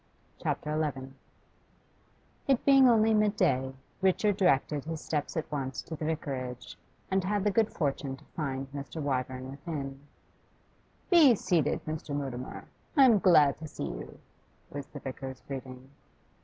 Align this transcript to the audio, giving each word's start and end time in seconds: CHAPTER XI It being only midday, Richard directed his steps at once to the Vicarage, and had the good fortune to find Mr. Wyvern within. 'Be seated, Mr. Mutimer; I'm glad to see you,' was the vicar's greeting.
CHAPTER 0.41 0.91
XI 0.97 1.13
It 2.51 2.65
being 2.65 2.89
only 2.89 3.13
midday, 3.13 3.75
Richard 4.01 4.35
directed 4.35 4.83
his 4.83 4.99
steps 4.99 5.37
at 5.37 5.45
once 5.51 5.83
to 5.83 5.95
the 5.95 6.05
Vicarage, 6.05 6.75
and 7.11 7.23
had 7.23 7.43
the 7.43 7.51
good 7.51 7.71
fortune 7.71 8.17
to 8.17 8.25
find 8.35 8.65
Mr. 8.71 8.99
Wyvern 8.99 9.51
within. 9.51 9.99
'Be 11.11 11.35
seated, 11.35 11.85
Mr. 11.85 12.15
Mutimer; 12.15 12.65
I'm 12.97 13.19
glad 13.19 13.59
to 13.59 13.67
see 13.67 13.85
you,' 13.89 14.17
was 14.71 14.87
the 14.87 14.99
vicar's 15.01 15.43
greeting. 15.47 15.91